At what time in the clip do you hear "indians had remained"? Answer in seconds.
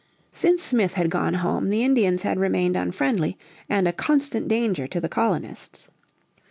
1.83-2.75